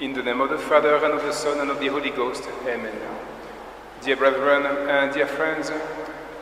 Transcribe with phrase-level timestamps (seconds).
[0.00, 2.42] In the name of the Father, and of the Son, and of the Holy Ghost.
[2.66, 2.92] Amen.
[4.02, 5.78] Dear brethren and dear friends, uh,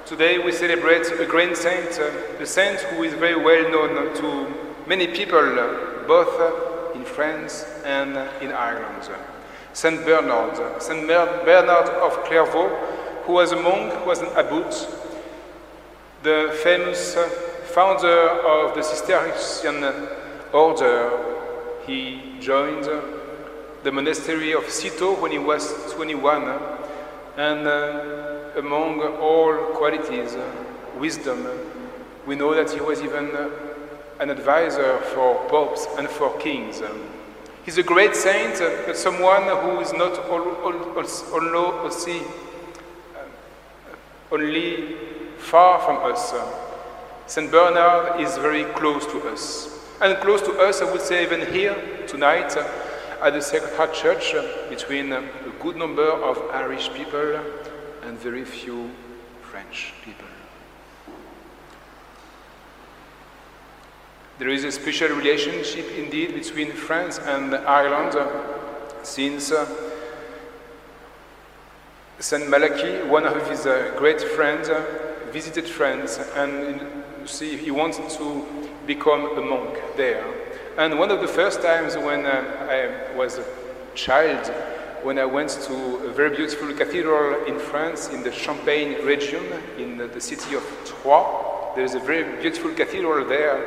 [0.06, 4.54] today we celebrate a great saint, uh, a saint who is very well known to
[4.86, 5.42] many people,
[6.08, 9.10] both in France and in Ireland.
[9.74, 12.70] Saint Bernard, Saint Bernard of Clairvaux,
[13.24, 14.74] who was a monk, who was an abbot,
[16.22, 17.18] the famous
[17.66, 20.08] founder of the Cistercian
[20.54, 21.28] order.
[21.86, 22.88] He joined
[23.82, 26.42] the monastery of Cîteaux when he was 21,
[27.36, 30.44] and uh, among all qualities, uh,
[30.98, 31.46] wisdom,
[32.26, 33.50] we know that he was even uh,
[34.20, 36.80] an advisor for popes and for kings.
[37.64, 40.18] He's a great saint, but someone who is not
[44.30, 44.96] only
[45.38, 46.34] far from us.
[47.26, 47.50] St.
[47.50, 49.68] Bernard is very close to us.
[50.00, 51.76] And close to us, I would say, even here
[52.06, 52.56] tonight
[53.22, 54.34] at the Sacred Heart Church,
[54.68, 55.22] between a
[55.60, 57.40] good number of Irish people
[58.02, 58.90] and very few
[59.42, 60.26] French people.
[64.40, 68.16] There is a special relationship indeed between France and Ireland
[69.04, 69.68] since uh,
[72.18, 74.68] Saint Malachy, one of his uh, great friends,
[75.32, 76.80] visited France and
[77.24, 78.44] see he wanted to
[78.86, 80.24] become a monk there.
[80.76, 83.44] And one of the first times when uh, I was a
[83.94, 84.46] child,
[85.02, 85.74] when I went to
[86.06, 89.44] a very beautiful cathedral in France, in the Champagne region,
[89.78, 93.66] in the city of Troyes, there is a very beautiful cathedral there.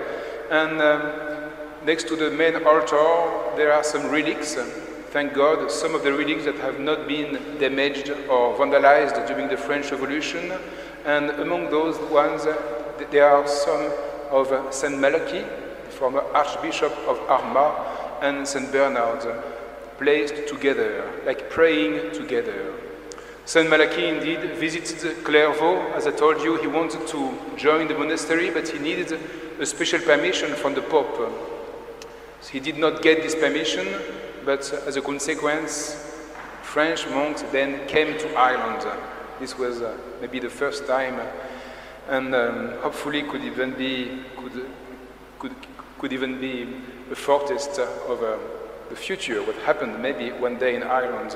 [0.51, 4.55] And um, next to the main altar, there are some relics.
[5.09, 9.57] Thank God, some of the relics that have not been damaged or vandalized during the
[9.57, 10.51] French Revolution.
[11.05, 12.55] And among those ones, uh,
[13.11, 13.91] there are some
[14.31, 15.45] of uh, Saint Malachy,
[15.89, 19.41] former Archbishop of Armagh, and Saint Bernard, uh,
[19.99, 22.73] placed together, like praying together.
[23.45, 25.93] Saint Malachy indeed visited Clairvaux.
[25.93, 29.19] As I told you, he wanted to join the monastery, but he needed
[29.59, 31.31] a special permission from the Pope.
[32.41, 33.87] So he did not get this permission,
[34.43, 35.95] but as a consequence,
[36.63, 38.85] French monks then came to Ireland.
[39.39, 41.19] This was uh, maybe the first time,
[42.09, 44.65] and um, hopefully could even be could,
[45.39, 45.55] could,
[45.99, 46.67] could even be
[47.11, 48.37] a foretaste of uh,
[48.89, 51.35] the future, what happened maybe one day in Ireland.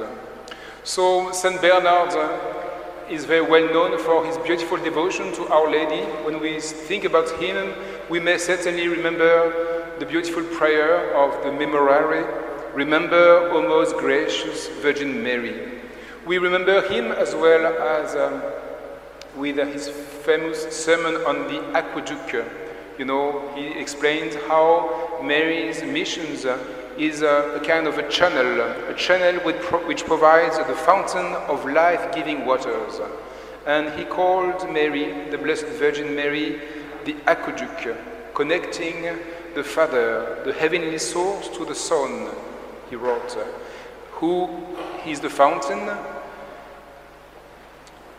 [0.83, 2.37] So Saint Bernard uh,
[3.09, 6.03] is very well known for his beautiful devotion to Our Lady.
[6.23, 7.73] When we think about him,
[8.09, 15.23] we may certainly remember the beautiful prayer of the Memorare, Remember, O most gracious Virgin
[15.23, 15.81] Mary.
[16.25, 18.41] We remember him as well as um,
[19.35, 22.35] with his famous sermon on the aqueduct.
[22.97, 26.45] You know, he explained how Mary's missions
[26.97, 31.65] is a, a, kind of a channel, a channel pro which provides the fountain of
[31.65, 32.99] life-giving waters.
[33.65, 36.59] And he called Mary, the Blessed Virgin Mary,
[37.05, 37.87] the aqueduct,
[38.33, 39.03] connecting
[39.55, 42.29] the Father, the heavenly source, to the Son,
[42.89, 43.37] he wrote,
[44.19, 44.49] who
[45.05, 45.89] is the fountain.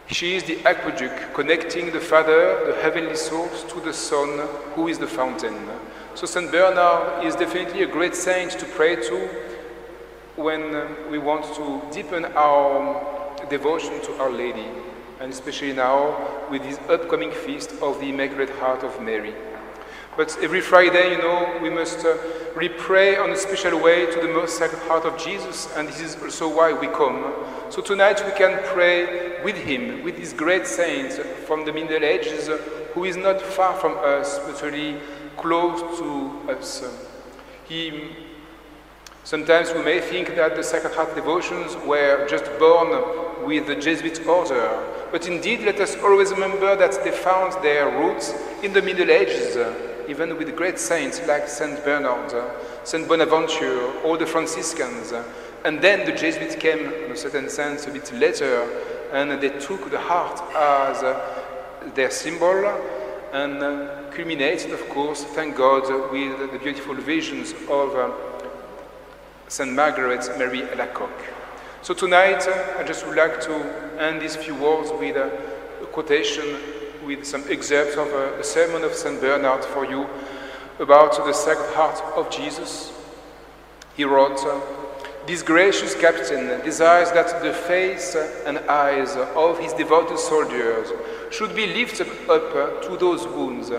[0.06, 4.41] She is the aqueduct connecting the Father, the heavenly source, to the Son,
[4.75, 5.55] who is the fountain.
[6.15, 9.28] So Saint Bernard is definitely a great saint to pray to
[10.37, 14.66] when we want to deepen our devotion to Our Lady,
[15.21, 19.34] and especially now with this upcoming feast of the Immaculate Heart of Mary.
[20.16, 22.16] But every Friday, you know, we must uh,
[22.54, 26.21] re-pray on a special way to the most sacred heart of Jesus, and this is
[26.21, 27.32] also why we come.
[27.71, 31.12] So tonight we can pray with him, with this great saint
[31.47, 32.50] from the Middle Ages,
[32.93, 34.98] who is not far from us, but really
[35.37, 36.84] close to us.
[37.69, 38.10] He,
[39.22, 44.27] sometimes we may think that the Sacred Heart devotions were just born with the Jesuit
[44.27, 49.10] order, but indeed let us always remember that they found their roots in the Middle
[49.10, 49.56] Ages,
[50.10, 52.34] even with great saints like Saint Bernard,
[52.82, 55.12] Saint Bonaventure, all the Franciscans.
[55.65, 58.66] And then the Jesuits came, in a certain sense, a bit later,
[59.12, 61.01] and they took the heart as
[61.95, 62.66] their symbol
[63.33, 63.60] and
[64.10, 68.10] culminated, of course, thank God, with the beautiful visions of uh,
[69.47, 69.72] St.
[69.72, 71.27] Margaret Mary Alacoque.
[71.83, 72.47] So tonight,
[72.78, 73.54] I just would like to
[74.01, 75.30] end these few words with a
[75.92, 76.45] quotation,
[77.05, 79.21] with some excerpts of a, a sermon of St.
[79.21, 80.07] Bernard for you
[80.79, 82.93] about the Sacred Heart of Jesus.
[83.97, 84.41] He wrote,
[85.27, 88.17] this gracious captain desires that the face
[88.47, 90.89] and eyes of his devoted soldiers
[91.31, 93.71] should be lifted up to those wounds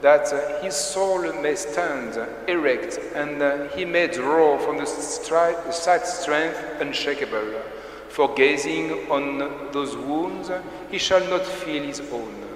[0.00, 2.16] that uh, his soul may stand
[2.46, 7.60] erect and uh, he may draw from the side strength unshakable.
[8.08, 10.50] For gazing on those wounds,
[10.90, 12.47] he shall not feel his own.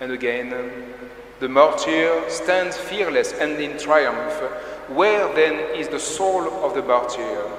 [0.00, 0.54] And again,
[1.40, 4.34] the martyr stands fearless and in triumph.
[4.88, 7.50] Where then is the soul of the martyr?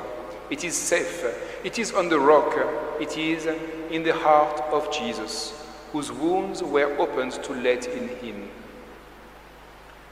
[0.50, 1.26] It is safe,
[1.64, 2.56] it is on the rock,
[3.02, 3.48] it is
[3.92, 5.54] in the heart of Jesus,
[5.92, 8.50] whose wounds were opened to let in him.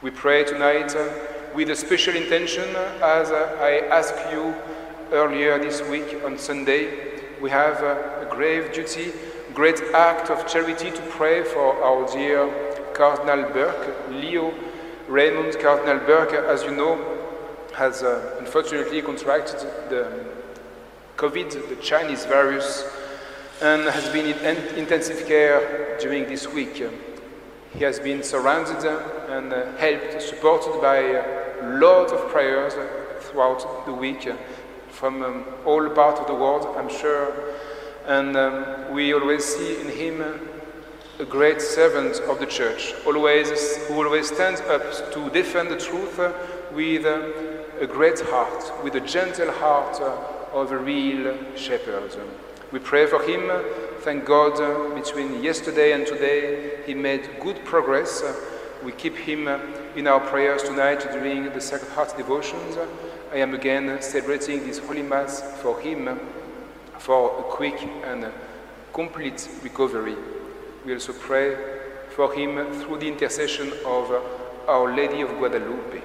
[0.01, 0.93] We pray tonight
[1.55, 2.67] with a special intention,
[3.01, 4.53] as I asked you
[5.11, 7.21] earlier this week on Sunday.
[7.41, 9.13] We have a grave duty,
[9.55, 12.45] great act of charity to pray for our dear
[12.93, 14.53] Cardinal Burke, Leo
[15.07, 16.99] Raymond Cardinal Burke, as you know,
[17.73, 20.25] has uh, unfortunately contracted the
[21.15, 22.83] COVID, the Chinese virus,
[23.61, 26.83] and has been in intensive care during this week.
[27.71, 28.83] He has been surrounded
[29.29, 32.73] and uh, helped, supported by uh, lots of prayers
[33.21, 34.29] throughout the week
[34.89, 37.53] from um, all parts of the world, I'm sure.
[38.07, 40.23] And um, we always see in him
[41.17, 46.19] a great servant of the church, always, who always stands up to defend the truth
[46.73, 49.99] with a great heart, with a gentle heart
[50.53, 52.15] of a real shepherd.
[52.71, 53.49] We pray for him.
[54.01, 58.23] Thank God, between yesterday and today, he made good progress.
[58.83, 59.47] We keep him
[59.95, 62.77] in our prayers tonight during the Sacred Heart devotions.
[63.31, 66.19] I am again celebrating this Holy Mass for him
[66.99, 68.31] for a quick and
[68.93, 70.15] complete recovery.
[70.85, 71.55] We also pray
[72.09, 74.11] for him through the intercession of
[74.67, 76.01] Our Lady of Guadalupe.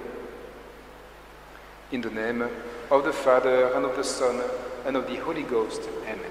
[1.92, 2.48] In the name
[2.90, 4.40] of the Father, and of the Son,
[4.86, 5.82] and of the Holy Ghost.
[6.04, 6.30] Amen.